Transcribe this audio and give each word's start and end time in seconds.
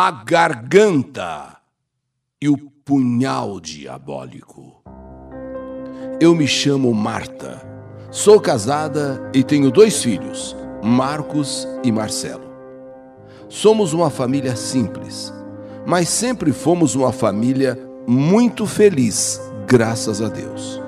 a 0.00 0.12
garganta 0.12 1.56
e 2.40 2.48
o 2.48 2.56
punhal 2.56 3.58
diabólico. 3.58 4.80
Eu 6.20 6.36
me 6.36 6.46
chamo 6.46 6.94
Marta, 6.94 7.60
sou 8.08 8.40
casada 8.40 9.28
e 9.34 9.42
tenho 9.42 9.72
dois 9.72 10.00
filhos, 10.00 10.56
Marcos 10.84 11.66
e 11.82 11.90
Marcelo. 11.90 12.44
Somos 13.48 13.92
uma 13.92 14.08
família 14.08 14.54
simples, 14.54 15.34
mas 15.84 16.08
sempre 16.08 16.52
fomos 16.52 16.94
uma 16.94 17.10
família 17.10 17.76
muito 18.06 18.66
feliz, 18.66 19.40
graças 19.66 20.22
a 20.22 20.28
Deus. 20.28 20.80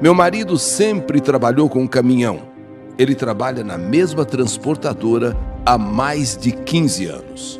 Meu 0.00 0.14
marido 0.14 0.56
sempre 0.56 1.20
trabalhou 1.20 1.68
com 1.68 1.88
caminhão. 1.88 2.42
Ele 2.96 3.16
trabalha 3.16 3.64
na 3.64 3.76
mesma 3.76 4.24
transportadora 4.24 5.36
há 5.66 5.76
mais 5.76 6.36
de 6.36 6.52
15 6.52 7.06
anos. 7.06 7.59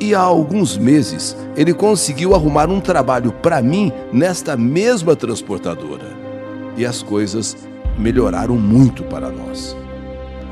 E 0.00 0.14
há 0.14 0.20
alguns 0.20 0.76
meses 0.76 1.36
ele 1.56 1.72
conseguiu 1.72 2.34
arrumar 2.34 2.68
um 2.68 2.80
trabalho 2.80 3.32
para 3.32 3.62
mim 3.62 3.92
nesta 4.12 4.56
mesma 4.56 5.14
transportadora. 5.14 6.06
E 6.76 6.84
as 6.84 7.02
coisas 7.02 7.56
melhoraram 7.98 8.56
muito 8.56 9.04
para 9.04 9.30
nós. 9.30 9.76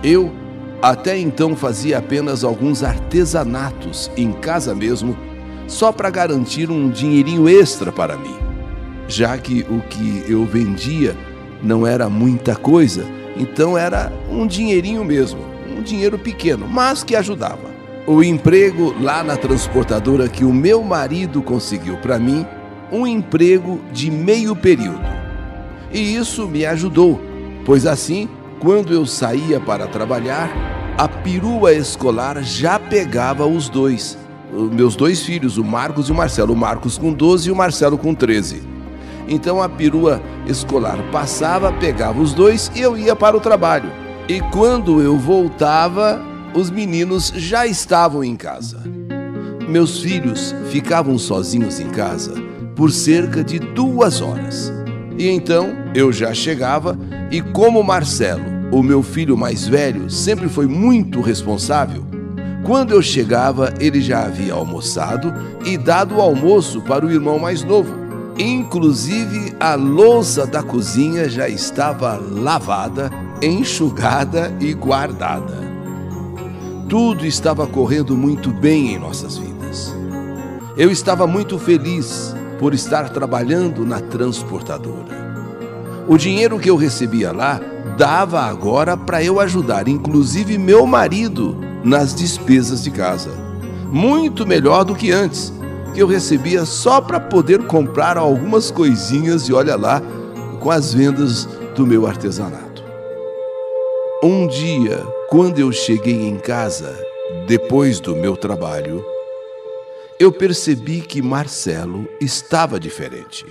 Eu 0.03 0.33
até 0.81 1.19
então 1.19 1.55
fazia 1.55 1.99
apenas 1.99 2.43
alguns 2.43 2.83
artesanatos 2.83 4.11
em 4.17 4.33
casa 4.33 4.75
mesmo, 4.75 5.17
só 5.69 5.93
para 5.93 6.11
garantir 6.11 6.71
um 6.71 6.91
dinheirinho 6.91 7.49
extra 7.49 7.93
para 7.93 8.17
mim, 8.17 8.37
já 9.07 9.39
que 9.39 9.65
o 9.71 9.81
que 9.81 10.25
eu 10.29 10.45
vendia 10.45 11.17
não 11.63 11.87
era 11.87 12.09
muita 12.09 12.57
coisa, 12.57 13.05
então 13.37 13.79
era 13.79 14.13
um 14.29 14.45
dinheirinho 14.45 15.05
mesmo, 15.05 15.41
um 15.79 15.83
dinheiro 15.83 16.19
pequeno, 16.19 16.67
mas 16.69 17.05
que 17.05 17.15
ajudava. 17.15 17.72
O 18.07 18.21
emprego 18.21 18.93
lá 19.01 19.23
na 19.23 19.37
transportadora 19.37 20.29
que 20.29 20.45
o 20.45 20.53
meu 20.53 20.83
marido 20.83 21.41
conseguiu 21.41 21.97
para 21.99 22.19
mim, 22.19 22.45
um 22.91 23.07
emprego 23.07 23.81
de 23.93 24.11
meio 24.11 24.57
período. 24.57 25.01
E 25.93 26.17
isso 26.17 26.49
me 26.49 26.67
ajudou, 26.67 27.21
pois 27.65 27.87
assim, 27.87 28.29
quando 28.59 28.93
eu 28.93 29.07
saía 29.07 29.61
para 29.61 29.87
trabalhar, 29.87 30.51
a 30.99 31.07
perua 31.07 31.73
escolar 31.73 32.43
já 32.43 32.77
pegava 32.77 33.47
os 33.47 33.69
dois, 33.69 34.19
meus 34.53 34.97
dois 34.97 35.23
filhos, 35.23 35.57
o 35.57 35.65
Marcos 35.65 36.09
e 36.09 36.13
o 36.13 36.15
Marcelo, 36.15 36.55
o 36.55 36.57
Marcos 36.57 36.99
com 36.99 37.13
12 37.13 37.49
e 37.49 37.53
o 37.53 37.57
Marcelo 37.57 37.97
com 37.97 38.15
13. 38.15 38.63
Então 39.29 39.63
a 39.63 39.69
perua 39.69 40.21
escolar 40.47 40.99
passava, 41.13 41.73
pegava 41.73 42.21
os 42.21 42.35
dois 42.35 42.71
e 42.75 42.81
eu 42.81 42.99
ia 42.99 43.15
para 43.15 43.37
o 43.37 43.41
trabalho. 43.41 43.91
E 44.29 44.41
quando 44.41 45.01
eu 45.01 45.17
voltava, 45.17 46.32
os 46.55 46.71
meninos 46.71 47.33
já 47.35 47.67
estavam 47.67 48.23
em 48.23 48.37
casa. 48.37 48.83
Meus 49.69 50.01
filhos 50.01 50.55
ficavam 50.71 51.19
sozinhos 51.19 51.81
em 51.81 51.89
casa 51.91 52.35
por 52.77 52.91
cerca 52.91 53.43
de 53.43 53.59
duas 53.59 54.21
horas. 54.21 54.73
E 55.19 55.29
então 55.29 55.69
eu 55.95 56.13
já 56.13 56.33
chegava, 56.35 56.99
e 57.31 57.41
como 57.41 57.83
Marcelo, 57.83 58.45
o 58.73 58.83
meu 58.83 59.03
filho 59.03 59.37
mais 59.37 59.67
velho, 59.67 60.11
sempre 60.11 60.49
foi 60.49 60.67
muito 60.67 61.21
responsável, 61.21 62.13
quando 62.65 62.93
eu 62.93 63.03
chegava, 63.03 63.75
ele 63.81 64.01
já 64.01 64.25
havia 64.25 64.55
almoçado 64.55 65.35
e 65.65 65.77
dado 65.77 66.17
o 66.17 66.21
almoço 66.21 66.81
para 66.81 67.05
o 67.05 67.11
irmão 67.11 67.39
mais 67.39 67.65
novo. 67.65 67.93
Inclusive, 68.39 69.53
a 69.59 69.75
louça 69.75 70.47
da 70.47 70.63
cozinha 70.63 71.29
já 71.29 71.49
estava 71.49 72.17
lavada, 72.17 73.11
enxugada 73.43 74.57
e 74.61 74.73
guardada. 74.75 75.72
Tudo 76.93 77.25
estava 77.25 77.67
correndo 77.67 78.15
muito 78.15 78.51
bem 78.51 78.93
em 78.93 78.99
nossas 78.99 79.39
vidas. 79.39 79.97
Eu 80.77 80.91
estava 80.91 81.27
muito 81.27 81.59
feliz 81.59 82.35
por 82.59 82.75
estar 82.75 83.09
trabalhando 83.09 83.87
na 83.87 83.99
transportadora. 83.99 85.57
O 86.07 86.19
dinheiro 86.19 86.59
que 86.59 86.69
eu 86.69 86.77
recebia 86.77 87.33
lá 87.33 87.59
dava 87.97 88.43
agora 88.43 88.95
para 88.95 89.25
eu 89.25 89.41
ajudar, 89.41 89.89
inclusive 89.89 90.59
meu 90.59 90.85
marido, 90.85 91.57
nas 91.83 92.15
despesas 92.15 92.85
de 92.85 92.91
casa. 92.91 93.31
Muito 93.91 94.47
melhor 94.47 94.85
do 94.85 94.95
que 94.95 95.11
antes, 95.11 95.51
que 95.95 96.03
eu 96.03 96.07
recebia 96.07 96.67
só 96.67 97.01
para 97.01 97.19
poder 97.19 97.67
comprar 97.67 98.19
algumas 98.19 98.71
coisinhas 98.71 99.49
e 99.49 99.55
olha 99.55 99.77
lá, 99.77 100.03
com 100.61 100.71
as 100.71 100.93
vendas 100.93 101.49
do 101.75 101.87
meu 101.87 102.07
artesanato. 102.07 102.72
Um 104.25 104.47
dia, 104.47 105.05
quando 105.29 105.59
eu 105.59 105.73
cheguei 105.73 106.29
em 106.29 106.39
casa, 106.39 106.97
depois 107.49 107.99
do 107.99 108.15
meu 108.15 108.37
trabalho, 108.37 109.05
eu 110.17 110.31
percebi 110.31 111.01
que 111.01 111.21
Marcelo 111.21 112.07
estava 112.21 112.79
diferente. 112.79 113.45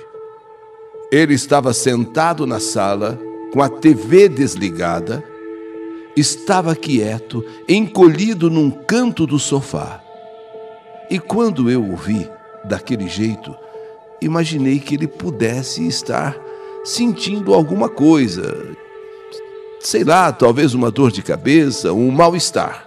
Ele 1.12 1.34
estava 1.34 1.74
sentado 1.74 2.48
na 2.48 2.62
sala, 2.62 3.20
com 3.52 3.62
a 3.62 3.68
TV 3.68 4.30
desligada, 4.30 5.22
estava 6.16 6.74
quieto, 6.74 7.44
encolhido 7.68 8.50
num 8.50 8.72
canto 8.72 9.28
do 9.28 9.38
sofá. 9.38 10.02
E 11.09 11.20
quando 11.20 11.70
eu 11.70 11.84
o 11.84 11.98
vi 11.98 12.32
daquele 12.64 13.09
jeito, 13.09 13.53
imaginei 14.22 14.80
que 14.80 14.96
ele 14.96 15.08
pudesse 15.08 15.86
estar 15.86 16.40
sentindo 16.86 17.53
alguma 17.53 17.90
coisa. 17.90 18.80
Sei 19.84 20.03
lá, 20.03 20.31
talvez 20.31 20.75
uma 20.75 20.92
dor 20.92 21.12
de 21.12 21.24
cabeça, 21.24 21.92
um 21.92 22.12
mal-estar. 22.12 22.86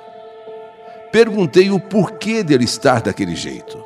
Perguntei 1.10 1.68
o 1.68 1.80
porquê 1.80 2.44
dele 2.44 2.64
estar 2.64 3.02
daquele 3.02 3.34
jeito. 3.34 3.84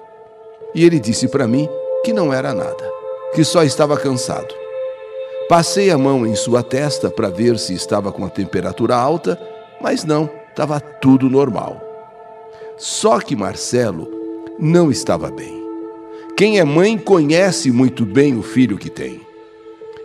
E 0.74 0.84
ele 0.84 1.00
disse 1.00 1.26
para 1.26 1.48
mim 1.48 1.66
que 2.04 2.12
não 2.12 2.32
era 2.32 2.52
nada, 2.52 2.92
que 3.34 3.42
só 3.44 3.62
estava 3.62 3.96
cansado. 3.96 4.54
Passei 5.48 5.90
a 5.90 5.96
mão 5.96 6.26
em 6.26 6.34
sua 6.34 6.62
testa 6.62 7.10
para 7.10 7.30
ver 7.30 7.58
se 7.58 7.72
estava 7.72 8.12
com 8.12 8.26
a 8.26 8.30
temperatura 8.30 8.94
alta, 8.94 9.40
mas 9.80 10.04
não, 10.04 10.28
estava 10.50 10.78
tudo 10.78 11.30
normal. 11.30 11.82
Só 12.76 13.20
que 13.20 13.34
Marcelo 13.34 14.06
não 14.58 14.90
estava 14.90 15.30
bem. 15.30 15.66
Quem 16.36 16.58
é 16.58 16.64
mãe 16.64 16.98
conhece 16.98 17.70
muito 17.70 18.04
bem 18.04 18.36
o 18.36 18.42
filho 18.42 18.76
que 18.76 18.90
tem. 18.90 19.22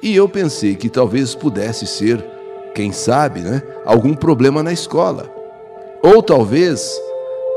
E 0.01 0.15
eu 0.15 0.27
pensei 0.29 0.75
que 0.75 0.89
talvez 0.89 1.35
pudesse 1.35 1.85
ser, 1.85 2.32
quem 2.73 2.91
sabe, 2.91 3.41
né, 3.41 3.61
algum 3.85 4.13
problema 4.13 4.63
na 4.63 4.71
escola. 4.71 5.29
Ou 6.01 6.21
talvez 6.21 6.91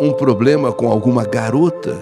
um 0.00 0.12
problema 0.12 0.72
com 0.72 0.88
alguma 0.88 1.24
garota, 1.24 1.96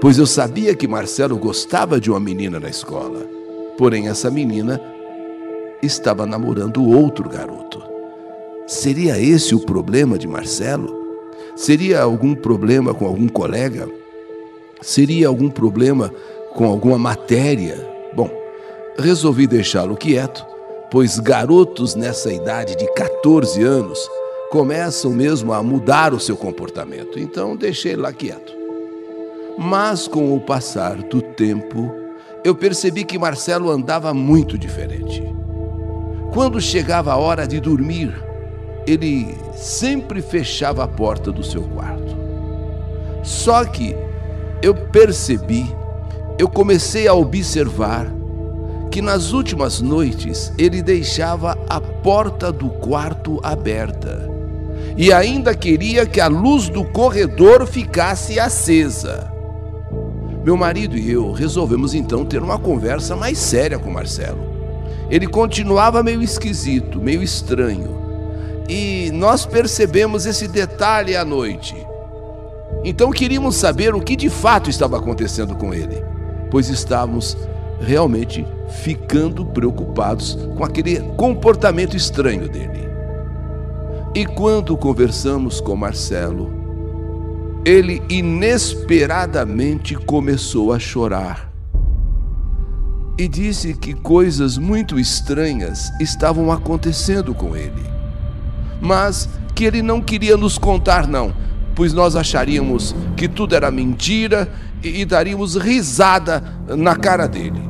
pois 0.00 0.18
eu 0.18 0.26
sabia 0.26 0.74
que 0.74 0.86
Marcelo 0.86 1.36
gostava 1.36 2.00
de 2.00 2.10
uma 2.10 2.20
menina 2.20 2.60
na 2.60 2.68
escola. 2.68 3.20
Porém, 3.76 4.08
essa 4.08 4.30
menina 4.30 4.80
estava 5.82 6.24
namorando 6.24 6.84
outro 6.84 7.28
garoto. 7.28 7.82
Seria 8.66 9.20
esse 9.20 9.54
o 9.54 9.60
problema 9.60 10.18
de 10.18 10.26
Marcelo? 10.26 11.04
Seria 11.54 12.02
algum 12.02 12.34
problema 12.34 12.94
com 12.94 13.06
algum 13.06 13.28
colega? 13.28 13.88
Seria 14.80 15.28
algum 15.28 15.48
problema 15.50 16.12
com 16.54 16.66
alguma 16.66 16.98
matéria? 16.98 17.76
Bom, 18.14 18.30
resolvi 18.98 19.46
deixá-lo 19.46 19.96
quieto, 19.96 20.44
pois 20.90 21.18
garotos 21.18 21.94
nessa 21.94 22.32
idade 22.32 22.76
de 22.76 22.86
14 22.94 23.62
anos 23.62 23.98
começam 24.50 25.10
mesmo 25.10 25.52
a 25.52 25.62
mudar 25.62 26.14
o 26.14 26.20
seu 26.20 26.36
comportamento. 26.36 27.18
Então 27.18 27.56
deixei 27.56 27.96
lá 27.96 28.12
quieto. 28.12 28.54
Mas 29.58 30.06
com 30.06 30.34
o 30.34 30.40
passar 30.40 30.96
do 30.96 31.20
tempo, 31.20 31.92
eu 32.44 32.54
percebi 32.54 33.04
que 33.04 33.18
Marcelo 33.18 33.70
andava 33.70 34.12
muito 34.14 34.56
diferente. 34.58 35.22
Quando 36.32 36.60
chegava 36.60 37.12
a 37.12 37.16
hora 37.16 37.46
de 37.46 37.58
dormir, 37.58 38.14
ele 38.86 39.34
sempre 39.54 40.20
fechava 40.20 40.84
a 40.84 40.88
porta 40.88 41.32
do 41.32 41.42
seu 41.42 41.62
quarto. 41.62 42.16
Só 43.22 43.64
que 43.64 43.96
eu 44.62 44.74
percebi, 44.74 45.66
eu 46.38 46.48
comecei 46.48 47.08
a 47.08 47.14
observar 47.14 48.06
que 48.90 49.02
nas 49.02 49.32
últimas 49.32 49.80
noites 49.80 50.52
ele 50.56 50.82
deixava 50.82 51.58
a 51.68 51.80
porta 51.80 52.50
do 52.50 52.68
quarto 52.68 53.40
aberta 53.42 54.36
e 54.96 55.12
ainda 55.12 55.54
queria 55.54 56.06
que 56.06 56.20
a 56.20 56.26
luz 56.26 56.68
do 56.68 56.82
corredor 56.82 57.66
ficasse 57.66 58.40
acesa. 58.40 59.30
Meu 60.42 60.56
marido 60.56 60.96
e 60.96 61.10
eu 61.10 61.32
resolvemos 61.32 61.92
então 61.92 62.24
ter 62.24 62.42
uma 62.42 62.58
conversa 62.58 63.14
mais 63.14 63.36
séria 63.36 63.78
com 63.78 63.90
Marcelo. 63.90 64.56
Ele 65.10 65.26
continuava 65.26 66.02
meio 66.02 66.22
esquisito, 66.22 67.00
meio 67.00 67.22
estranho, 67.22 68.00
e 68.68 69.10
nós 69.12 69.44
percebemos 69.44 70.24
esse 70.24 70.48
detalhe 70.48 71.14
à 71.14 71.24
noite. 71.24 71.76
Então 72.82 73.10
queríamos 73.10 73.56
saber 73.56 73.94
o 73.94 74.00
que 74.00 74.16
de 74.16 74.30
fato 74.30 74.70
estava 74.70 74.96
acontecendo 74.96 75.54
com 75.54 75.74
ele, 75.74 76.02
pois 76.50 76.68
estávamos 76.68 77.36
realmente 77.80 78.46
ficando 78.82 79.44
preocupados 79.44 80.38
com 80.56 80.64
aquele 80.64 81.00
comportamento 81.16 81.96
estranho 81.96 82.48
dele. 82.48 82.86
E 84.14 84.24
quando 84.24 84.76
conversamos 84.76 85.60
com 85.60 85.76
Marcelo, 85.76 86.50
ele 87.64 88.02
inesperadamente 88.08 89.94
começou 89.94 90.72
a 90.72 90.78
chorar. 90.78 91.52
E 93.18 93.26
disse 93.28 93.74
que 93.74 93.92
coisas 93.92 94.56
muito 94.56 94.98
estranhas 94.98 95.90
estavam 96.00 96.52
acontecendo 96.52 97.34
com 97.34 97.56
ele. 97.56 97.82
Mas 98.80 99.28
que 99.54 99.64
ele 99.64 99.82
não 99.82 100.00
queria 100.00 100.36
nos 100.36 100.58
contar, 100.58 101.06
não, 101.06 101.34
pois 101.74 101.92
nós 101.92 102.14
acharíamos 102.14 102.94
que 103.16 103.26
tudo 103.26 103.54
era 103.54 103.70
mentira 103.70 104.48
e, 104.82 105.04
daríamos 105.04 105.56
risada 105.56 106.42
na 106.68 106.94
cara 106.96 107.26
dele. 107.26 107.60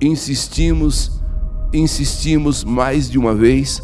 Insistimos, 0.00 1.20
insistimos 1.72 2.64
mais 2.64 3.10
de 3.10 3.18
uma 3.18 3.34
vez, 3.34 3.82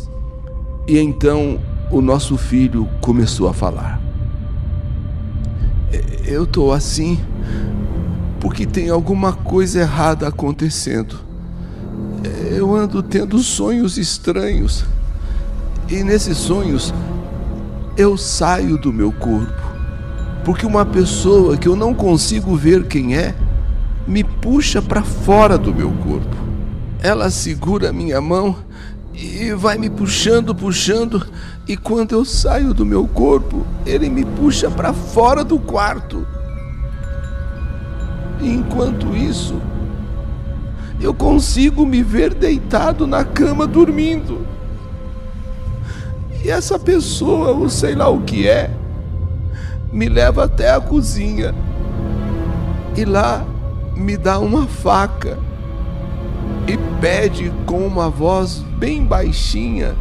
e 0.87 0.99
então 0.99 1.61
o 1.91 2.01
nosso 2.01 2.37
filho 2.37 2.89
começou 3.01 3.49
a 3.49 3.55
falar. 3.55 4.01
Eu 6.25 6.47
tô 6.47 6.73
assim 6.73 7.19
porque 8.41 8.67
tem 8.67 8.91
alguma 8.91 9.33
coisa 9.33 9.81
errada 9.81 10.29
acontecendo. 10.29 11.19
Eu 12.51 12.75
ando 12.75 13.03
tendo 13.03 13.39
sonhos 13.39 13.99
estranhos. 13.99 14.85
E 15.89 16.03
nesses 16.03 16.37
sonhos 16.37 16.93
eu 17.97 18.17
saio 18.17 18.77
do 18.79 18.93
meu 18.93 19.11
corpo. 19.11 19.68
Porque 20.49 20.65
uma 20.65 20.87
pessoa 20.87 21.59
que 21.59 21.69
eu 21.69 21.77
não 21.77 21.93
consigo 21.93 22.57
ver 22.57 22.87
quem 22.87 23.15
é 23.15 23.35
me 24.07 24.25
puxa 24.25 24.81
para 24.81 25.03
fora 25.03 25.59
do 25.59 25.75
meu 25.75 25.91
corpo. 25.91 26.35
Ela 27.03 27.29
segura 27.29 27.93
minha 27.93 28.19
mão 28.19 28.57
e 29.13 29.53
vai 29.53 29.77
me 29.77 29.91
puxando, 29.91 30.55
puxando, 30.55 31.23
e 31.69 31.77
quando 31.77 32.13
eu 32.13 32.25
saio 32.25 32.73
do 32.73 32.87
meu 32.87 33.07
corpo, 33.07 33.67
ele 33.85 34.09
me 34.09 34.25
puxa 34.25 34.71
para 34.71 34.95
fora 34.95 35.45
do 35.45 35.59
quarto. 35.59 36.27
Enquanto 38.41 39.15
isso, 39.15 39.61
eu 40.99 41.13
consigo 41.13 41.85
me 41.85 42.03
ver 42.03 42.33
deitado 42.33 43.07
na 43.07 43.23
cama 43.23 43.67
dormindo. 43.67 44.47
E 46.43 46.49
essa 46.49 46.79
pessoa, 46.79 47.51
ou 47.51 47.69
sei 47.69 47.95
lá 47.95 48.09
o 48.09 48.23
que 48.23 48.49
é, 48.49 48.78
me 49.93 50.09
leva 50.09 50.45
até 50.45 50.71
a 50.71 50.81
cozinha 50.81 51.55
e 52.97 53.05
lá 53.05 53.45
me 53.97 54.17
dá 54.17 54.39
uma 54.39 54.67
faca 54.67 55.39
e 56.67 56.77
pede 57.01 57.53
com 57.65 57.87
uma 57.87 58.11
voz 58.11 58.59
bem 58.77 59.05
baixinha 59.05 59.97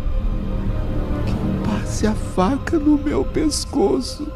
que 1.26 1.70
passe 1.70 2.06
a 2.06 2.14
faca 2.14 2.78
no 2.78 2.98
meu 2.98 3.24
pescoço. 3.24 4.28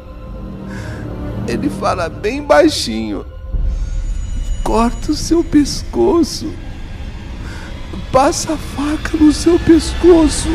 Ele 1.46 1.68
fala 1.68 2.08
bem 2.08 2.42
baixinho: 2.42 3.26
corta 4.62 5.12
o 5.12 5.14
seu 5.14 5.44
pescoço, 5.44 6.50
passa 8.10 8.54
a 8.54 8.56
faca 8.56 9.16
no 9.18 9.32
seu 9.32 9.58
pescoço. 9.58 10.48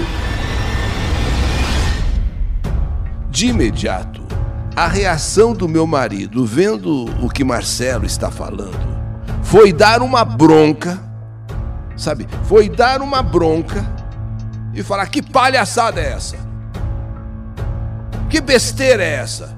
De 3.29 3.47
imediato, 3.47 4.26
a 4.77 4.87
reação 4.87 5.53
do 5.53 5.67
meu 5.67 5.85
marido, 5.85 6.45
vendo 6.45 7.05
o 7.21 7.29
que 7.29 7.43
Marcelo 7.43 8.05
está 8.05 8.31
falando, 8.31 8.77
foi 9.43 9.73
dar 9.73 10.01
uma 10.01 10.23
bronca 10.23 11.05
sabe? 11.97 12.27
Foi 12.43 12.69
dar 12.69 13.01
uma 13.01 13.21
bronca 13.21 13.85
e 14.73 14.81
falar: 14.83 15.07
que 15.07 15.21
palhaçada 15.21 15.99
é 15.99 16.13
essa? 16.13 16.37
Que 18.29 18.39
besteira 18.39 19.03
é 19.03 19.15
essa? 19.15 19.57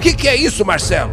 Que 0.00 0.14
que 0.14 0.28
é 0.28 0.36
isso, 0.36 0.64
Marcelo? 0.64 1.12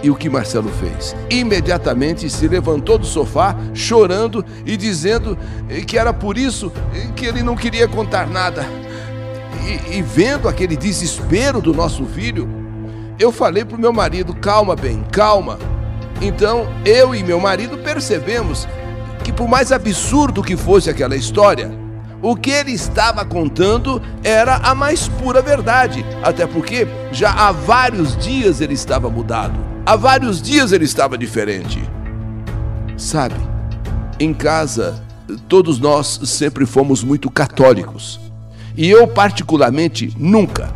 E 0.00 0.10
o 0.10 0.14
que 0.14 0.28
Marcelo 0.28 0.68
fez? 0.68 1.16
Imediatamente 1.28 2.30
se 2.30 2.46
levantou 2.46 2.98
do 2.98 3.06
sofá, 3.06 3.56
chorando 3.74 4.44
e 4.64 4.76
dizendo 4.76 5.36
que 5.86 5.98
era 5.98 6.12
por 6.12 6.38
isso 6.38 6.72
que 7.16 7.26
ele 7.26 7.42
não 7.42 7.56
queria 7.56 7.88
contar 7.88 8.28
nada. 8.28 8.64
E, 9.90 10.00
vendo 10.00 10.48
aquele 10.48 10.76
desespero 10.76 11.60
do 11.60 11.74
nosso 11.74 12.06
filho, 12.06 12.48
eu 13.18 13.30
falei 13.30 13.64
para 13.64 13.76
o 13.76 13.80
meu 13.80 13.92
marido: 13.92 14.34
calma, 14.34 14.74
bem, 14.74 15.04
calma. 15.12 15.58
Então, 16.22 16.66
eu 16.84 17.14
e 17.14 17.22
meu 17.22 17.38
marido 17.38 17.76
percebemos 17.78 18.66
que, 19.22 19.32
por 19.32 19.46
mais 19.46 19.70
absurdo 19.70 20.42
que 20.42 20.56
fosse 20.56 20.88
aquela 20.88 21.14
história, 21.14 21.70
o 22.22 22.34
que 22.34 22.50
ele 22.50 22.72
estava 22.72 23.24
contando 23.24 24.02
era 24.24 24.56
a 24.56 24.74
mais 24.74 25.06
pura 25.06 25.42
verdade, 25.42 26.04
até 26.22 26.46
porque 26.46 26.88
já 27.12 27.30
há 27.30 27.52
vários 27.52 28.16
dias 28.16 28.60
ele 28.60 28.74
estava 28.74 29.08
mudado, 29.08 29.54
há 29.86 29.94
vários 29.94 30.40
dias 30.42 30.72
ele 30.72 30.84
estava 30.84 31.16
diferente. 31.16 31.80
Sabe, 32.96 33.36
em 34.18 34.34
casa, 34.34 35.00
todos 35.48 35.78
nós 35.78 36.20
sempre 36.24 36.66
fomos 36.66 37.04
muito 37.04 37.30
católicos. 37.30 38.27
E 38.78 38.88
eu, 38.88 39.08
particularmente, 39.08 40.14
nunca, 40.16 40.72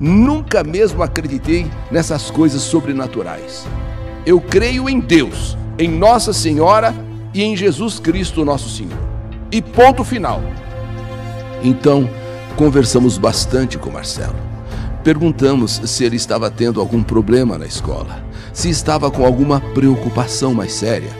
nunca 0.00 0.64
mesmo 0.64 1.02
acreditei 1.02 1.70
nessas 1.90 2.30
coisas 2.30 2.62
sobrenaturais. 2.62 3.66
Eu 4.24 4.40
creio 4.40 4.88
em 4.88 4.98
Deus, 4.98 5.58
em 5.78 5.86
Nossa 5.86 6.32
Senhora 6.32 6.94
e 7.34 7.42
em 7.42 7.54
Jesus 7.54 7.98
Cristo, 7.98 8.42
nosso 8.42 8.70
Senhor. 8.70 8.98
E 9.50 9.60
ponto 9.60 10.02
final. 10.02 10.42
Então, 11.62 12.08
conversamos 12.56 13.18
bastante 13.18 13.76
com 13.76 13.90
Marcelo. 13.90 14.34
Perguntamos 15.04 15.82
se 15.84 16.04
ele 16.04 16.16
estava 16.16 16.50
tendo 16.50 16.80
algum 16.80 17.02
problema 17.02 17.58
na 17.58 17.66
escola, 17.66 18.24
se 18.54 18.70
estava 18.70 19.10
com 19.10 19.26
alguma 19.26 19.60
preocupação 19.60 20.54
mais 20.54 20.72
séria. 20.72 21.10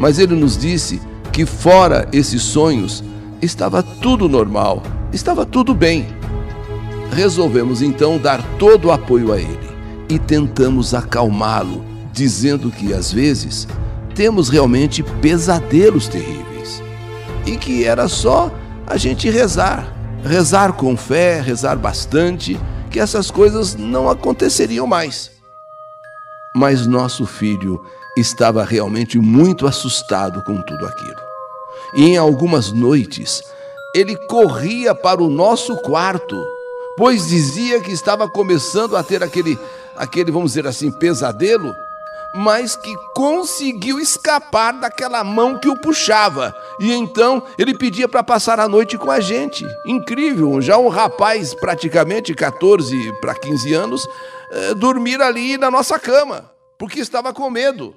Mas 0.00 0.18
ele 0.18 0.34
nos 0.34 0.56
disse 0.56 1.02
que, 1.30 1.44
fora 1.44 2.08
esses 2.14 2.40
sonhos, 2.40 3.04
estava 3.42 3.82
tudo 3.82 4.26
normal, 4.26 4.82
estava 5.16 5.46
tudo 5.46 5.74
bem. 5.74 6.06
Resolvemos 7.10 7.80
então 7.80 8.18
dar 8.18 8.42
todo 8.58 8.88
o 8.88 8.92
apoio 8.92 9.32
a 9.32 9.40
ele 9.40 9.68
e 10.08 10.18
tentamos 10.18 10.94
acalmá-lo 10.94 11.82
dizendo 12.12 12.70
que 12.70 12.92
às 12.92 13.12
vezes 13.12 13.66
temos 14.14 14.48
realmente 14.48 15.02
pesadelos 15.02 16.06
terríveis 16.06 16.82
e 17.46 17.56
que 17.56 17.84
era 17.84 18.08
só 18.08 18.52
a 18.86 18.96
gente 18.96 19.28
rezar, 19.30 19.92
rezar 20.22 20.74
com 20.74 20.96
fé, 20.96 21.40
rezar 21.40 21.76
bastante, 21.76 22.58
que 22.90 23.00
essas 23.00 23.30
coisas 23.30 23.74
não 23.74 24.08
aconteceriam 24.08 24.86
mais. 24.86 25.30
Mas 26.54 26.86
nosso 26.86 27.26
filho 27.26 27.82
estava 28.16 28.64
realmente 28.64 29.18
muito 29.18 29.66
assustado 29.66 30.42
com 30.44 30.60
tudo 30.62 30.86
aquilo. 30.86 31.26
E 31.94 32.04
em 32.04 32.16
algumas 32.16 32.72
noites 32.72 33.42
ele 33.96 34.14
corria 34.26 34.94
para 34.94 35.22
o 35.22 35.30
nosso 35.30 35.74
quarto, 35.78 36.36
pois 36.98 37.28
dizia 37.28 37.80
que 37.80 37.90
estava 37.90 38.28
começando 38.28 38.94
a 38.94 39.02
ter 39.02 39.22
aquele, 39.22 39.58
aquele, 39.96 40.30
vamos 40.30 40.52
dizer 40.52 40.66
assim, 40.66 40.90
pesadelo 40.90 41.74
mas 42.34 42.76
que 42.76 42.94
conseguiu 43.14 43.98
escapar 43.98 44.72
daquela 44.72 45.24
mão 45.24 45.58
que 45.58 45.70
o 45.70 45.80
puxava. 45.80 46.54
E 46.78 46.92
então 46.92 47.42
ele 47.56 47.72
pedia 47.72 48.06
para 48.06 48.22
passar 48.22 48.60
a 48.60 48.68
noite 48.68 48.98
com 48.98 49.10
a 49.10 49.20
gente. 49.20 49.66
Incrível, 49.86 50.60
já 50.60 50.76
um 50.76 50.88
rapaz 50.88 51.54
praticamente 51.54 52.34
14 52.34 53.10
para 53.22 53.34
15 53.34 53.72
anos, 53.72 54.06
eh, 54.50 54.74
dormir 54.74 55.22
ali 55.22 55.56
na 55.56 55.70
nossa 55.70 55.98
cama, 55.98 56.50
porque 56.78 57.00
estava 57.00 57.32
com 57.32 57.48
medo. 57.48 57.94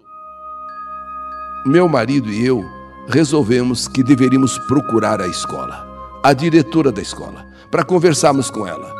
Meu 1.65 1.89
marido 1.89 2.29
e 2.29 2.45
eu 2.45 2.63
resolvemos 3.09 3.87
que 3.87 4.03
deveríamos 4.03 4.57
procurar 4.59 5.19
a 5.19 5.27
escola, 5.27 5.85
a 6.23 6.33
diretora 6.33 6.91
da 6.91 7.01
escola, 7.01 7.45
para 7.71 7.83
conversarmos 7.83 8.49
com 8.49 8.65
ela. 8.65 8.93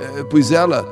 Eh, 0.00 0.24
pois 0.30 0.50
ela 0.50 0.86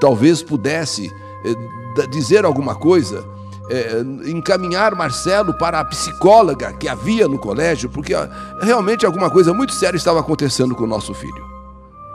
talvez 0.00 0.42
pudesse 0.42 1.12
eh, 1.44 2.06
dizer 2.06 2.44
alguma 2.44 2.74
coisa, 2.74 3.24
é, 3.70 4.00
encaminhar 4.28 4.94
Marcelo 4.94 5.54
para 5.54 5.80
a 5.80 5.84
psicóloga 5.84 6.72
que 6.72 6.88
havia 6.88 7.28
no 7.28 7.38
colégio, 7.38 7.88
porque 7.88 8.12
realmente 8.60 9.06
alguma 9.06 9.30
coisa 9.30 9.54
muito 9.54 9.72
séria 9.72 9.96
estava 9.96 10.20
acontecendo 10.20 10.74
com 10.74 10.84
o 10.84 10.88
nosso 10.88 11.14
filho. 11.14 11.44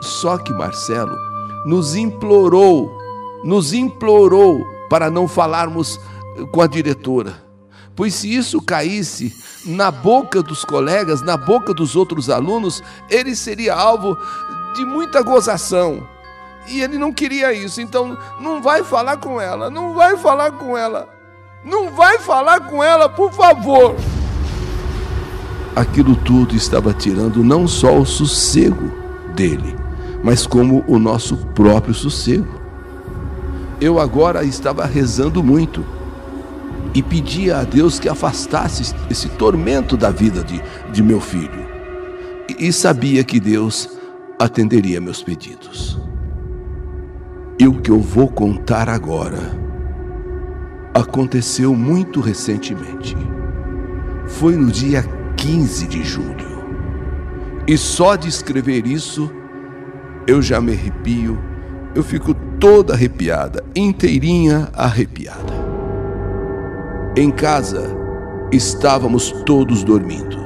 Só 0.01 0.37
que 0.37 0.53
Marcelo 0.53 1.15
nos 1.65 1.95
implorou, 1.95 2.91
nos 3.43 3.73
implorou 3.73 4.63
para 4.89 5.09
não 5.09 5.27
falarmos 5.27 5.99
com 6.51 6.61
a 6.61 6.67
diretora. 6.67 7.46
Pois 7.97 8.13
se 8.13 8.31
isso 8.31 8.61
caísse 8.61 9.35
na 9.65 9.89
boca 9.89 10.43
dos 10.43 10.63
colegas, 10.63 11.23
na 11.23 11.35
boca 11.35 11.73
dos 11.73 11.95
outros 11.95 12.29
alunos, 12.29 12.83
ele 13.09 13.35
seria 13.35 13.73
alvo 13.73 14.15
de 14.75 14.85
muita 14.85 15.23
gozação 15.23 16.07
e 16.67 16.79
ele 16.79 16.99
não 16.99 17.11
queria 17.11 17.51
isso, 17.51 17.81
então 17.81 18.15
não 18.39 18.61
vai 18.61 18.83
falar 18.83 19.17
com 19.17 19.41
ela, 19.41 19.71
não 19.71 19.95
vai 19.95 20.15
falar 20.15 20.51
com 20.51 20.77
ela, 20.77 21.09
não 21.65 21.89
vai 21.89 22.19
falar 22.19 22.59
com 22.69 22.83
ela, 22.83 23.09
por 23.09 23.33
favor. 23.33 23.95
Aquilo 25.75 26.15
tudo 26.15 26.55
estava 26.55 26.93
tirando 26.93 27.43
não 27.43 27.67
só 27.67 27.97
o 27.97 28.05
sossego 28.05 28.91
dele, 29.33 29.75
mas 30.23 30.45
como 30.45 30.83
o 30.87 30.99
nosso 30.99 31.35
próprio 31.55 31.95
sossego. 31.95 32.61
Eu 33.81 33.99
agora 33.99 34.43
estava 34.43 34.85
rezando 34.85 35.43
muito 35.43 35.96
e 36.93 37.01
pedia 37.01 37.59
a 37.59 37.63
Deus 37.63 37.99
que 37.99 38.09
afastasse 38.09 38.93
esse 39.09 39.29
tormento 39.29 39.95
da 39.95 40.09
vida 40.09 40.43
de, 40.43 40.61
de 40.91 41.03
meu 41.03 41.19
filho. 41.19 41.67
E, 42.49 42.67
e 42.67 42.73
sabia 42.73 43.23
que 43.23 43.39
Deus 43.39 43.89
atenderia 44.39 45.01
meus 45.01 45.21
pedidos. 45.21 45.99
E 47.59 47.67
o 47.67 47.81
que 47.81 47.89
eu 47.89 47.99
vou 47.99 48.27
contar 48.27 48.87
agora 48.87 49.67
aconteceu 50.93 51.75
muito 51.75 52.19
recentemente. 52.19 53.15
Foi 54.27 54.55
no 54.55 54.71
dia 54.71 55.03
15 55.35 55.87
de 55.87 56.03
julho. 56.03 56.57
E 57.67 57.77
só 57.77 58.15
de 58.15 58.29
escrever 58.29 58.85
isso, 58.85 59.31
eu 60.25 60.41
já 60.41 60.61
me 60.61 60.73
arrepio, 60.73 61.37
eu 61.93 62.03
fico 62.03 62.33
toda 62.59 62.93
arrepiada, 62.93 63.63
inteirinha 63.75 64.69
arrepiada. 64.73 65.56
Em 67.17 67.31
casa, 67.31 67.97
estávamos 68.51 69.31
todos 69.43 69.83
dormindo. 69.83 70.37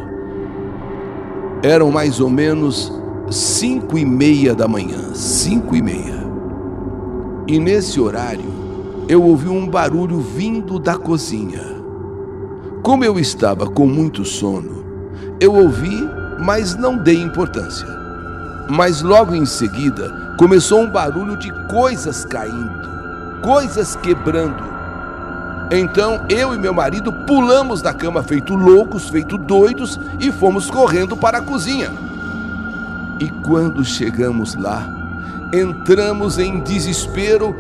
Eram 1.61 1.91
mais 1.91 2.21
ou 2.21 2.29
menos 2.29 2.89
cinco 3.29 3.97
e 3.97 4.05
meia 4.05 4.55
da 4.55 4.69
manhã, 4.69 5.13
cinco 5.13 5.75
e 5.75 5.81
meia. 5.81 6.25
E 7.45 7.59
nesse 7.59 7.99
horário, 7.99 8.45
eu 9.09 9.21
ouvi 9.21 9.49
um 9.49 9.67
barulho 9.67 10.21
vindo 10.21 10.79
da 10.79 10.95
cozinha. 10.95 11.61
Como 12.81 13.03
eu 13.03 13.19
estava 13.19 13.67
com 13.67 13.85
muito 13.85 14.23
sono, 14.23 14.85
eu 15.41 15.53
ouvi, 15.53 16.07
mas 16.39 16.77
não 16.77 16.97
dei 16.97 17.21
importância. 17.21 17.87
Mas 18.69 19.01
logo 19.01 19.35
em 19.35 19.45
seguida 19.45 20.35
começou 20.39 20.79
um 20.79 20.89
barulho 20.89 21.37
de 21.37 21.51
coisas 21.67 22.23
caindo, 22.23 22.87
coisas 23.43 23.93
quebrando. 23.97 24.70
Então 25.71 26.25
eu 26.27 26.53
e 26.53 26.57
meu 26.57 26.73
marido 26.73 27.13
pulamos 27.13 27.81
da 27.81 27.93
cama 27.93 28.21
feito 28.21 28.53
loucos, 28.55 29.07
feito 29.07 29.37
doidos 29.37 29.97
e 30.19 30.29
fomos 30.29 30.69
correndo 30.69 31.15
para 31.15 31.37
a 31.37 31.41
cozinha. 31.41 31.89
E 33.21 33.29
quando 33.29 33.85
chegamos 33.85 34.53
lá, 34.55 34.85
entramos 35.53 36.37
em 36.37 36.59
desespero 36.59 37.55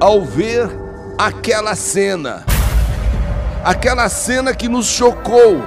ao 0.00 0.24
ver 0.24 0.70
aquela 1.18 1.74
cena. 1.74 2.42
Aquela 3.62 4.08
cena 4.08 4.54
que 4.54 4.66
nos 4.66 4.86
chocou. 4.86 5.62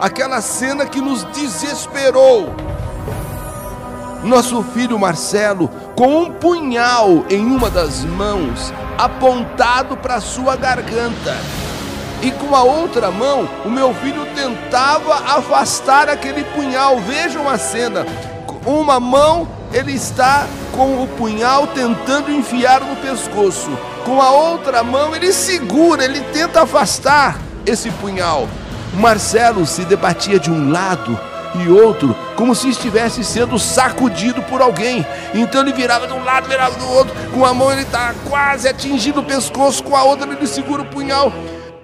Aquela 0.00 0.40
cena 0.40 0.86
que 0.86 1.00
nos 1.00 1.24
desesperou. 1.32 2.54
Nosso 4.22 4.62
filho 4.62 4.98
Marcelo, 4.98 5.70
com 5.96 6.22
um 6.22 6.30
punhal 6.32 7.24
em 7.30 7.44
uma 7.44 7.70
das 7.70 8.04
mãos, 8.04 8.72
apontado 8.98 9.96
para 9.96 10.20
sua 10.20 10.56
garganta. 10.56 11.34
E 12.22 12.30
com 12.32 12.54
a 12.54 12.62
outra 12.62 13.10
mão, 13.10 13.48
o 13.64 13.70
meu 13.70 13.94
filho 13.94 14.26
tentava 14.34 15.14
afastar 15.36 16.10
aquele 16.10 16.44
punhal. 16.44 16.98
Vejam 16.98 17.48
a 17.48 17.56
cena. 17.56 18.04
Uma 18.66 19.00
mão 19.00 19.48
ele 19.72 19.92
está 19.92 20.46
com 20.72 21.02
o 21.02 21.06
punhal 21.06 21.66
tentando 21.68 22.30
enfiar 22.30 22.82
no 22.82 22.96
pescoço. 22.96 23.70
Com 24.04 24.20
a 24.20 24.30
outra 24.30 24.82
mão 24.82 25.16
ele 25.16 25.32
segura, 25.32 26.04
ele 26.04 26.20
tenta 26.32 26.62
afastar 26.62 27.38
esse 27.64 27.90
punhal. 27.92 28.46
Marcelo 28.92 29.64
se 29.64 29.84
debatia 29.86 30.38
de 30.38 30.50
um 30.50 30.70
lado 30.70 31.18
e 31.54 31.68
outro, 31.68 32.16
como 32.36 32.54
se 32.54 32.68
estivesse 32.68 33.24
sendo 33.24 33.58
sacudido 33.58 34.42
por 34.42 34.60
alguém. 34.62 35.04
Então 35.34 35.62
ele 35.62 35.72
virava 35.72 36.06
de 36.06 36.12
um 36.12 36.24
lado, 36.24 36.48
virava 36.48 36.76
do 36.76 36.88
outro. 36.88 37.14
Com 37.32 37.44
a 37.44 37.52
mão 37.52 37.72
ele 37.72 37.82
está 37.82 38.14
quase 38.28 38.68
atingindo 38.68 39.20
o 39.20 39.24
pescoço, 39.24 39.82
com 39.82 39.96
a 39.96 40.02
outra 40.02 40.30
ele 40.30 40.46
segura 40.46 40.82
o 40.82 40.86
punhal. 40.86 41.32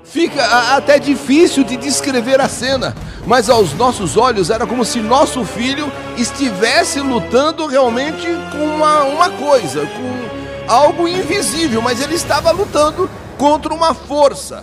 Fica 0.04 0.42
até 0.76 0.98
difícil 0.98 1.64
de 1.64 1.76
descrever 1.76 2.40
a 2.40 2.48
cena, 2.48 2.94
mas 3.26 3.50
aos 3.50 3.74
nossos 3.74 4.16
olhos 4.16 4.50
era 4.50 4.64
como 4.64 4.84
se 4.84 5.00
nosso 5.00 5.44
filho 5.44 5.92
estivesse 6.16 7.00
lutando 7.00 7.66
realmente 7.66 8.26
com 8.52 8.76
uma, 8.76 9.02
uma 9.02 9.30
coisa, 9.30 9.84
com 9.84 10.72
algo 10.72 11.08
invisível, 11.08 11.82
mas 11.82 12.00
ele 12.00 12.14
estava 12.14 12.52
lutando 12.52 13.10
contra 13.36 13.74
uma 13.74 13.94
força. 13.94 14.62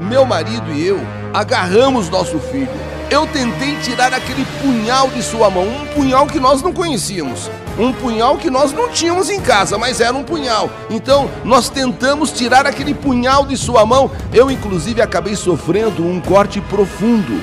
Meu 0.00 0.24
marido 0.24 0.72
e 0.72 0.86
eu 0.86 1.00
agarramos 1.32 2.08
nosso 2.08 2.38
filho. 2.38 2.85
Eu 3.10 3.26
tentei 3.26 3.76
tirar 3.76 4.12
aquele 4.12 4.44
punhal 4.62 5.08
de 5.08 5.22
sua 5.22 5.48
mão, 5.48 5.64
um 5.64 5.86
punhal 5.94 6.26
que 6.26 6.40
nós 6.40 6.62
não 6.62 6.72
conhecíamos 6.72 7.50
um 7.78 7.92
punhal 7.92 8.38
que 8.38 8.50
nós 8.50 8.72
não 8.72 8.88
tínhamos 8.88 9.28
em 9.28 9.40
casa, 9.40 9.76
mas 9.76 10.00
era 10.00 10.16
um 10.16 10.24
punhal. 10.24 10.70
Então 10.90 11.30
nós 11.44 11.68
tentamos 11.68 12.32
tirar 12.32 12.66
aquele 12.66 12.94
punhal 12.94 13.44
de 13.44 13.56
sua 13.56 13.84
mão. 13.84 14.10
Eu, 14.32 14.50
inclusive, 14.50 15.02
acabei 15.02 15.36
sofrendo 15.36 16.04
um 16.04 16.20
corte 16.20 16.60
profundo. 16.60 17.38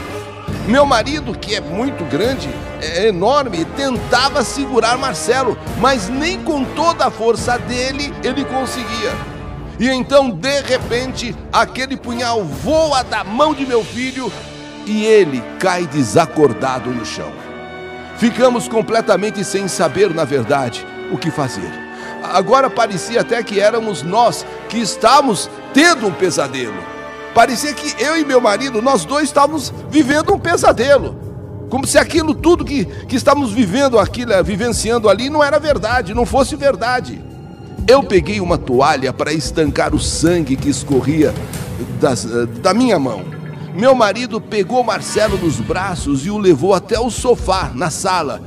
Meu 0.67 0.86
marido, 0.86 1.38
que 1.38 1.55
é 1.55 1.62
muito 1.62 2.03
grande, 2.05 2.50
é 2.82 3.08
enorme, 3.08 3.65
tentava 3.75 4.43
segurar 4.43 4.98
Marcelo, 4.98 5.58
mas 5.79 6.10
nem 6.10 6.41
com 6.41 6.63
toda 6.63 7.05
a 7.05 7.12
força 7.12 7.58
dele 7.58 8.13
ele 8.24 8.46
conseguia. 8.46 9.12
E 9.79 9.89
então, 9.89 10.29
de 10.29 10.62
repente, 10.62 11.36
aquele 11.51 11.98
punhal 11.98 12.43
voa 12.43 13.03
da 13.03 13.24
mão 13.24 13.53
de 13.53 13.65
meu 13.65 13.84
filho 13.84 14.32
e 14.86 15.06
ele 15.06 15.44
cai 15.60 15.86
desacordado 15.88 16.90
no 16.90 17.06
chão. 17.06 17.32
Ficamos 18.18 18.68
completamente 18.68 19.44
sem 19.44 19.68
saber, 19.68 20.13
na 20.13 20.24
verdade, 20.24 20.86
o 21.12 21.18
que 21.18 21.32
fazer. 21.32 21.72
Agora 22.24 22.70
parecia 22.70 23.22
até 23.22 23.44
que 23.44 23.60
éramos 23.60 24.02
nós 24.02 24.46
que 24.70 24.78
estávamos 24.78 25.50
tendo 25.74 26.08
um 26.08 26.12
pesadelo. 26.12 26.94
Parecia 27.34 27.74
que 27.74 28.02
eu 28.02 28.18
e 28.18 28.24
meu 28.24 28.40
marido, 28.40 28.82
nós 28.82 29.04
dois 29.04 29.25
estávamos 29.25 29.74
vivendo 29.90 30.34
um 30.34 30.40
pesadelo. 30.40 31.20
Como 31.70 31.88
se 31.88 31.98
aquilo 31.98 32.36
tudo 32.36 32.63
que, 32.63 32.86
que 32.86 33.16
estávamos 33.16 33.52
vivendo 33.52 33.98
aqui, 33.98 34.25
né, 34.25 34.44
vivenciando 34.44 35.10
ali, 35.10 35.30
não 35.30 35.44
era 35.44 35.60
verdade, 35.60 36.13
não 36.13 36.25
fosse 36.25 36.56
verdade. 36.56 37.20
Eu 37.88 38.04
peguei 38.04 38.40
uma 38.40 38.58
toalha 38.58 39.12
para 39.12 39.34
estancar 39.34 39.94
o 39.94 40.00
sangue 40.00 40.56
que 40.56 40.70
escorria 40.70 41.34
das, 42.00 42.24
da 42.62 42.74
minha 42.74 43.00
mão. 43.00 43.42
Meu 43.74 43.96
marido 43.96 44.39
pegou 44.39 44.84
Marcelo 44.84 45.38
nos 45.38 45.60
braços 45.60 46.25
e 46.25 46.30
o 46.30 46.38
levou 46.38 46.74
até 46.74 47.00
o 47.00 47.10
sofá, 47.10 47.72
na 47.74 47.89
sala. 47.89 48.42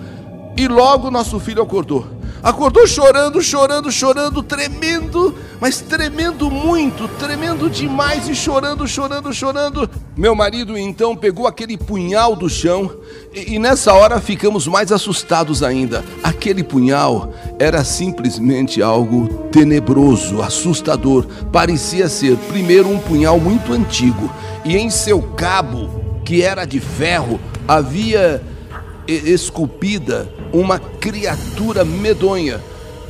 E 0.56 0.68
logo 0.68 1.10
nosso 1.10 1.40
filho 1.40 1.62
acordou. 1.62 2.06
Acordou 2.42 2.86
chorando, 2.86 3.42
chorando, 3.42 3.90
chorando, 3.90 4.42
tremendo, 4.42 5.34
mas 5.60 5.80
tremendo 5.80 6.50
muito, 6.50 7.08
tremendo 7.08 7.70
demais 7.70 8.28
e 8.28 8.34
chorando, 8.34 8.86
chorando, 8.86 9.32
chorando. 9.32 9.88
Meu 10.16 10.34
marido 10.34 10.76
então 10.76 11.16
pegou 11.16 11.46
aquele 11.46 11.76
punhal 11.76 12.36
do 12.36 12.48
chão 12.48 12.90
e, 13.32 13.54
e, 13.54 13.58
nessa 13.58 13.92
hora 13.92 14.20
ficamos 14.20 14.66
mais 14.66 14.92
assustados 14.92 15.62
ainda. 15.62 16.04
Aquele 16.22 16.62
punhal 16.62 17.32
era 17.58 17.84
simplesmente 17.84 18.82
algo 18.82 19.28
tenebroso, 19.50 20.42
assustador. 20.42 21.26
Parecia 21.52 22.08
ser, 22.08 22.36
primeiro, 22.48 22.88
um 22.88 22.98
punhal 22.98 23.38
muito 23.38 23.72
antigo 23.72 24.30
e 24.64 24.76
em 24.76 24.90
seu 24.90 25.22
cabo, 25.22 26.20
que 26.24 26.42
era 26.42 26.64
de 26.64 26.80
ferro, 26.80 27.40
havia 27.68 28.42
esculpida 29.06 30.28
uma 30.52 30.78
criatura 30.78 31.84
medonha, 31.84 32.60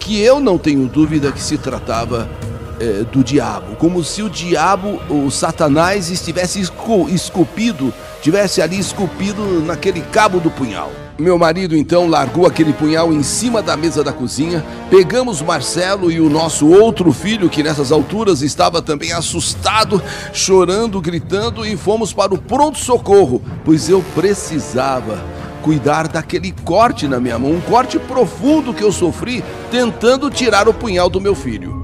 que 0.07 0.23
eu 0.23 0.39
não 0.39 0.57
tenho 0.57 0.87
dúvida 0.87 1.33
que 1.33 1.43
se 1.43 1.59
tratava 1.59 2.31
é, 2.79 3.03
do 3.11 3.25
diabo, 3.25 3.75
como 3.75 4.05
se 4.05 4.23
o 4.23 4.31
diabo, 4.31 5.01
o 5.11 5.29
Satanás, 5.33 6.11
estivesse 6.11 6.61
esculpido, 6.61 7.93
tivesse 8.23 8.63
ali 8.63 8.79
esculpido 8.79 9.43
naquele 9.63 10.01
cabo 10.01 10.39
do 10.39 10.49
punhal. 10.49 10.93
Meu 11.19 11.37
marido 11.37 11.77
então 11.77 12.09
largou 12.09 12.47
aquele 12.47 12.73
punhal 12.73 13.13
em 13.13 13.25
cima 13.25 13.61
da 13.61 13.77
mesa 13.77 14.05
da 14.05 14.13
cozinha. 14.13 14.65
Pegamos 14.89 15.43
Marcelo 15.43 16.13
e 16.13 16.21
o 16.21 16.31
nosso 16.31 16.69
outro 16.69 17.13
filho, 17.13 17.49
que 17.49 17.65
nessas 17.65 17.91
alturas 17.91 18.43
estava 18.43 18.81
também 18.81 19.13
assustado, 19.13 20.01
chorando, 20.33 21.01
gritando, 21.01 21.67
e 21.67 21.77
fomos 21.77 22.13
para 22.13 22.33
o 22.33 22.39
pronto-socorro, 22.39 23.43
pois 23.65 23.89
eu 23.89 24.05
precisava 24.15 25.19
cuidar 25.67 26.07
daquele 26.07 26.53
corte 26.65 27.09
na 27.09 27.19
minha 27.19 27.37
mão, 27.37 27.51
um 27.51 27.61
corte 27.61 27.99
profundo 27.99 28.73
que 28.73 28.85
eu 28.85 28.93
sofri 28.93 29.43
tentando 29.69 30.31
tirar 30.31 30.69
o 30.69 30.73
punhal 30.73 31.11
do 31.11 31.21
meu 31.21 31.35
filho. 31.35 31.75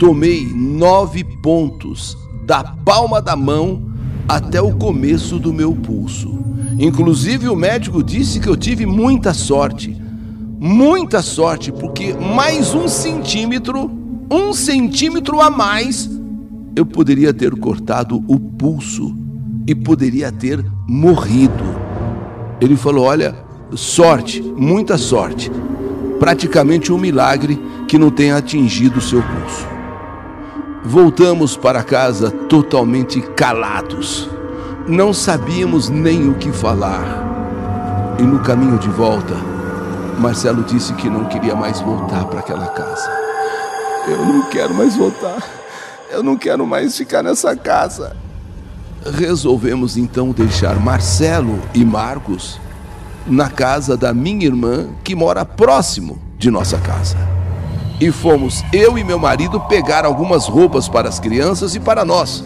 Tomei 0.00 0.44
nove 0.52 1.22
pontos 1.22 2.18
da 2.44 2.64
palma 2.64 3.22
da 3.22 3.36
mão 3.36 3.80
até 4.28 4.60
o 4.60 4.74
começo 4.74 5.38
do 5.38 5.52
meu 5.52 5.76
pulso. 5.76 6.36
Inclusive, 6.76 7.48
o 7.48 7.54
médico 7.54 8.02
disse 8.02 8.40
que 8.40 8.48
eu 8.48 8.56
tive 8.56 8.84
muita 8.84 9.32
sorte. 9.32 9.96
Muita 10.58 11.22
sorte, 11.22 11.70
porque 11.70 12.14
mais 12.14 12.74
um 12.74 12.88
centímetro, 12.88 13.92
um 14.28 14.52
centímetro 14.52 15.40
a 15.40 15.48
mais, 15.48 16.10
eu 16.74 16.84
poderia 16.84 17.32
ter 17.32 17.54
cortado 17.54 18.24
o 18.26 18.40
pulso 18.40 19.14
e 19.68 19.72
poderia 19.72 20.32
ter 20.32 20.64
morrido. 20.88 21.93
Ele 22.60 22.76
falou: 22.76 23.06
Olha, 23.06 23.36
sorte, 23.74 24.40
muita 24.42 24.96
sorte. 24.98 25.50
praticamente 26.18 26.92
um 26.92 26.96
milagre 26.96 27.60
que 27.86 27.98
não 27.98 28.10
tenha 28.10 28.36
atingido 28.36 28.98
o 28.98 29.02
seu 29.02 29.22
pulso. 29.22 29.66
Voltamos 30.82 31.56
para 31.56 31.82
casa 31.82 32.30
totalmente 32.30 33.20
calados. 33.20 34.28
Não 34.86 35.12
sabíamos 35.12 35.88
nem 35.88 36.28
o 36.28 36.34
que 36.34 36.52
falar. 36.52 38.16
E 38.18 38.22
no 38.22 38.38
caminho 38.40 38.78
de 38.78 38.88
volta, 38.88 39.34
Marcelo 40.18 40.62
disse 40.62 40.92
que 40.94 41.10
não 41.10 41.24
queria 41.24 41.54
mais 41.54 41.80
voltar 41.80 42.24
para 42.26 42.40
aquela 42.40 42.68
casa. 42.68 43.10
Eu 44.06 44.24
não 44.24 44.42
quero 44.48 44.74
mais 44.74 44.96
voltar. 44.96 45.42
Eu 46.10 46.22
não 46.22 46.36
quero 46.36 46.66
mais 46.66 46.96
ficar 46.96 47.22
nessa 47.22 47.56
casa. 47.56 48.16
Resolvemos 49.12 49.98
então 49.98 50.30
deixar 50.30 50.80
Marcelo 50.80 51.60
e 51.74 51.84
Marcos 51.84 52.58
na 53.26 53.50
casa 53.50 53.96
da 53.96 54.14
minha 54.14 54.46
irmã, 54.46 54.88
que 55.02 55.14
mora 55.14 55.44
próximo 55.44 56.18
de 56.38 56.50
nossa 56.50 56.78
casa. 56.78 57.16
E 58.00 58.10
fomos 58.10 58.64
eu 58.72 58.96
e 58.98 59.04
meu 59.04 59.18
marido 59.18 59.60
pegar 59.60 60.04
algumas 60.04 60.46
roupas 60.46 60.88
para 60.88 61.08
as 61.08 61.20
crianças 61.20 61.74
e 61.74 61.80
para 61.80 62.04
nós, 62.04 62.44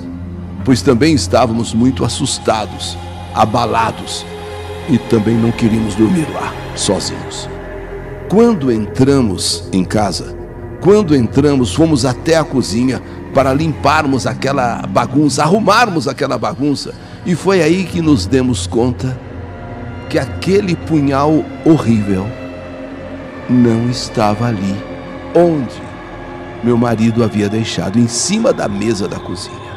pois 0.65 0.83
também 0.83 1.15
estávamos 1.15 1.73
muito 1.73 2.05
assustados, 2.05 2.99
abalados 3.35 4.27
e 4.89 4.99
também 4.99 5.37
não 5.37 5.53
queríamos 5.53 5.95
dormir 5.95 6.27
lá, 6.33 6.53
sozinhos. 6.75 7.49
Quando 8.29 8.71
entramos 8.73 9.69
em 9.73 9.85
casa, 9.85 10.37
quando 10.81 11.15
entramos, 11.15 11.75
fomos 11.75 12.05
até 12.05 12.37
a 12.37 12.45
cozinha 12.45 13.03
para 13.35 13.53
limparmos 13.53 14.27
aquela 14.27 14.83
bagunça, 14.89 15.43
arrumarmos 15.43 16.09
aquela 16.09 16.39
bagunça, 16.39 16.95
e 17.25 17.35
foi 17.35 17.63
aí 17.63 17.85
que 17.85 18.01
nos 18.01 18.27
demos 18.27 18.67
conta 18.67 19.19
que 20.09 20.19
aquele 20.19 20.75
punhal 20.75 21.45
horrível 21.65 22.27
não 23.49 23.89
estava 23.91 24.47
ali, 24.47 24.77
onde 25.35 25.83
meu 26.63 26.77
marido 26.77 27.23
havia 27.23 27.49
deixado, 27.49 27.99
em 27.99 28.09
cima 28.09 28.53
da 28.53 28.69
mesa 28.69 29.07
da 29.07 29.19
cozinha. 29.19 29.69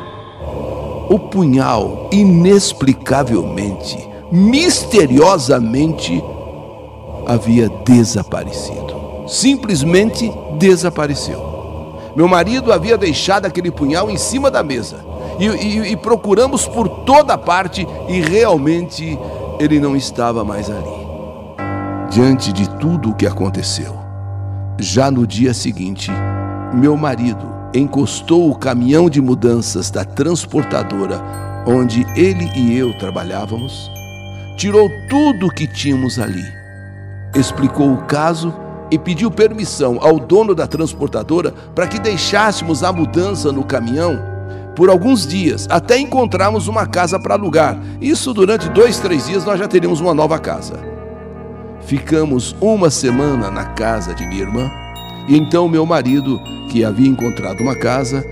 O 1.10 1.20
punhal, 1.20 2.10
inexplicavelmente, 2.12 4.10
misteriosamente, 4.32 6.24
havia 7.28 7.70
desaparecido. 7.86 8.96
Simplesmente 9.28 10.32
desapareceu. 10.58 11.51
Meu 12.16 12.28
marido 12.28 12.72
havia 12.74 12.98
deixado 12.98 13.46
aquele 13.46 13.72
punhal 13.72 14.10
em 14.10 14.18
cima 14.18 14.52
da 14.52 14.62
mesa. 14.62 14.98
E, 15.40 15.46
e, 15.46 15.92
e 15.94 15.98
procuramos 15.98 16.68
por 16.68 16.88
toda 16.88 17.38
parte 17.38 17.88
e 18.08 18.22
realmente 18.22 19.18
ele 19.60 19.80
não 19.80 19.96
estava 19.96 20.44
mais 20.44 20.70
ali. 20.70 21.02
Diante 22.10 22.52
de 22.52 22.70
tudo 22.78 23.12
o 23.12 23.16
que 23.16 23.26
aconteceu, 23.26 23.96
já 24.78 25.10
no 25.10 25.26
dia 25.26 25.54
seguinte, 25.54 26.12
meu 26.74 26.98
marido 26.98 27.48
encostou 27.74 28.50
o 28.50 28.56
caminhão 28.56 29.10
de 29.10 29.22
mudanças 29.22 29.90
da 29.90 30.04
transportadora 30.04 31.22
onde 31.66 32.06
ele 32.16 32.50
e 32.56 32.78
eu 32.78 32.98
trabalhávamos, 32.98 33.90
tirou 34.58 34.90
tudo 35.10 35.48
o 35.48 35.52
que 35.52 35.68
tínhamos 35.68 36.20
ali, 36.20 36.46
explicou 37.36 37.94
o 37.94 38.04
caso 38.04 38.54
e 38.92 39.00
pediu 39.00 39.32
permissão 39.32 39.98
ao 40.02 40.20
dono 40.20 40.54
da 40.54 40.68
transportadora 40.68 41.54
para 41.74 41.88
que 41.88 41.98
deixássemos 41.98 42.84
a 42.84 42.92
mudança 42.92 43.52
no 43.52 43.64
caminhão 43.64 44.32
por 44.76 44.90
alguns 44.90 45.28
dias, 45.28 45.68
até 45.70 46.00
encontrarmos 46.00 46.68
uma 46.68 46.86
casa 46.86 47.20
para 47.20 47.36
alugar. 47.36 47.78
Isso 48.00 48.34
durante 48.34 48.70
dois, 48.70 49.00
três 49.00 49.28
dias 49.28 49.46
nós 49.46 49.60
já 49.60 49.68
teríamos 49.68 50.00
uma 50.00 50.14
nova 50.14 50.40
casa. 50.40 50.80
Ficamos 51.82 52.56
uma 52.62 52.90
semana 52.90 53.50
na 53.50 53.66
casa 53.66 54.14
de 54.14 54.26
minha 54.26 54.42
irmã, 54.42 54.72
e 55.28 55.38
então 55.38 55.68
meu 55.68 55.86
marido, 55.86 56.40
que 56.70 56.86
havia 56.86 57.08
encontrado 57.08 57.62
uma 57.62 57.76
casa, 57.76 58.24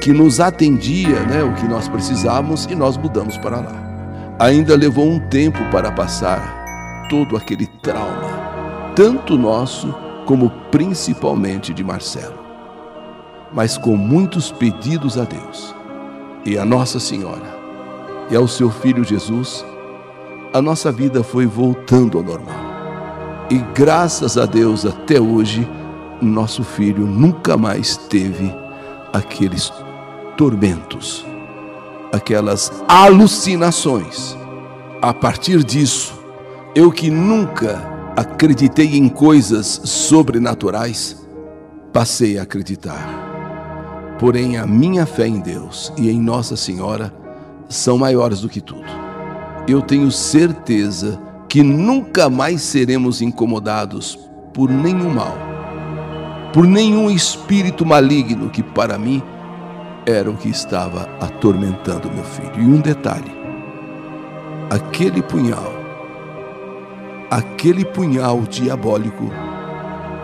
que 0.00 0.12
nos 0.12 0.40
atendia 0.40 1.20
né, 1.20 1.42
o 1.42 1.54
que 1.54 1.68
nós 1.68 1.88
precisávamos, 1.88 2.66
e 2.66 2.74
nós 2.74 2.96
mudamos 2.96 3.36
para 3.36 3.56
lá. 3.56 4.34
Ainda 4.38 4.74
levou 4.74 5.06
um 5.06 5.20
tempo 5.28 5.58
para 5.70 5.92
passar 5.92 7.06
todo 7.08 7.36
aquele 7.36 7.66
trauma, 7.66 8.92
tanto 8.96 9.36
nosso 9.36 9.94
como 10.26 10.50
principalmente 10.70 11.72
de 11.74 11.82
Marcelo. 11.84 12.38
Mas 13.52 13.76
com 13.76 13.96
muitos 13.96 14.50
pedidos 14.50 15.18
a 15.18 15.24
Deus 15.24 15.74
e 16.44 16.56
a 16.56 16.64
Nossa 16.64 16.98
Senhora 16.98 17.60
e 18.30 18.36
ao 18.36 18.48
seu 18.48 18.70
filho 18.70 19.04
Jesus, 19.04 19.64
a 20.54 20.62
nossa 20.62 20.90
vida 20.90 21.22
foi 21.22 21.46
voltando 21.46 22.18
ao 22.18 22.24
normal. 22.24 22.56
E 23.50 23.58
graças 23.74 24.38
a 24.38 24.46
Deus, 24.46 24.86
até 24.86 25.20
hoje, 25.20 25.68
nosso 26.20 26.64
filho 26.64 27.06
nunca 27.06 27.56
mais 27.56 27.96
teve 27.96 28.54
aqueles 29.12 29.72
tormentos, 30.36 31.26
aquelas 32.12 32.72
alucinações. 32.88 34.36
A 35.02 35.12
partir 35.12 35.62
disso, 35.64 36.14
eu 36.74 36.90
que 36.90 37.10
nunca 37.10 37.91
acreditei 38.16 38.96
em 38.96 39.08
coisas 39.08 39.80
sobrenaturais, 39.84 41.16
passei 41.92 42.38
a 42.38 42.42
acreditar. 42.42 44.16
Porém, 44.18 44.56
a 44.56 44.66
minha 44.66 45.06
fé 45.06 45.26
em 45.26 45.40
Deus 45.40 45.92
e 45.96 46.10
em 46.10 46.20
Nossa 46.20 46.56
Senhora 46.56 47.12
são 47.68 47.98
maiores 47.98 48.40
do 48.40 48.48
que 48.48 48.60
tudo. 48.60 48.84
Eu 49.66 49.80
tenho 49.80 50.10
certeza 50.10 51.20
que 51.48 51.62
nunca 51.62 52.28
mais 52.28 52.62
seremos 52.62 53.20
incomodados 53.20 54.18
por 54.52 54.70
nenhum 54.70 55.10
mal, 55.10 55.36
por 56.52 56.66
nenhum 56.66 57.10
espírito 57.10 57.84
maligno 57.84 58.50
que 58.50 58.62
para 58.62 58.98
mim 58.98 59.22
era 60.06 60.30
o 60.30 60.36
que 60.36 60.48
estava 60.48 61.08
atormentando 61.20 62.10
meu 62.12 62.24
filho. 62.24 62.52
E 62.58 62.64
um 62.64 62.80
detalhe: 62.80 63.32
aquele 64.70 65.22
punhal, 65.22 65.71
aquele 67.32 67.84
punhal 67.84 68.42
diabólico 68.42 69.30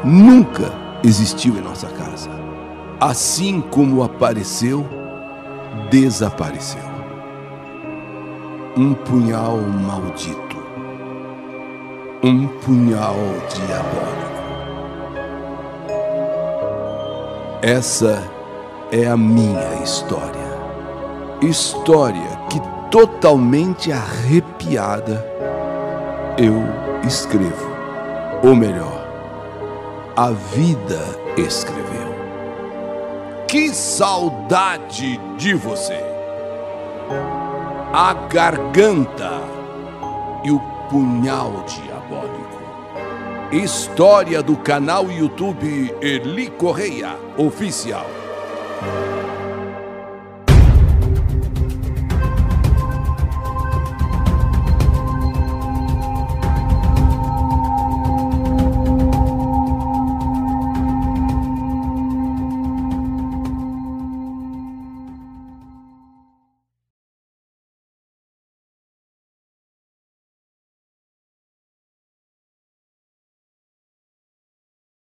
nunca 0.05 0.73
existiu 1.03 1.57
em 1.57 1.63
nossa 1.63 1.87
casa 1.89 2.49
assim 3.01 3.61
como 3.61 4.03
apareceu, 4.03 4.85
desapareceu. 5.91 6.83
Um 8.77 8.95
punhal 8.95 9.59
maldito, 9.59 10.57
um 12.23 12.47
punhal 12.47 13.17
diabólico. 13.55 14.39
Essa 17.63 18.23
é 18.93 19.07
a 19.07 19.17
minha 19.17 19.83
história. 19.83 20.49
História 21.41 22.41
que 22.51 22.61
totalmente 22.91 23.93
arrepiada 23.93 25.25
eu 26.37 26.88
escrevo. 27.09 27.67
Ou 28.45 28.55
melhor, 28.55 29.03
a 30.15 30.31
vida 30.31 31.01
escreveu. 31.39 32.15
Que 33.49 33.75
saudade 33.75 35.19
de 35.39 35.55
você! 35.55 36.05
A 37.93 38.13
garganta 38.13 39.41
e 40.45 40.51
o 40.51 40.61
punhal 40.91 41.65
diabólico. 41.67 42.59
História 43.51 44.43
do 44.43 44.55
canal 44.59 45.11
YouTube 45.11 45.95
Eli 46.03 46.51
Correia 46.51 47.17
Oficial. 47.39 48.07